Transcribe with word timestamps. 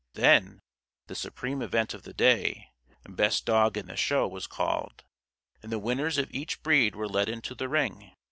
Then, 0.13 0.61
the 1.05 1.13
supreme 1.13 1.61
event 1.61 1.93
of 1.93 2.01
the 2.01 2.11
day 2.15 2.69
"Best 3.07 3.45
dog 3.45 3.77
in 3.77 3.85
the 3.85 3.95
show" 3.95 4.27
was 4.27 4.47
called. 4.47 5.03
And 5.61 5.71
the 5.71 5.77
winners 5.77 6.17
of 6.17 6.33
each 6.33 6.63
breed 6.63 6.95
were 6.95 7.07
led 7.07 7.29
into 7.29 7.53
the 7.53 7.69
ring. 7.69 8.11